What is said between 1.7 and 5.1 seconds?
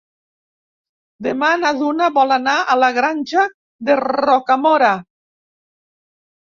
Duna vol anar a la Granja de Rocamora.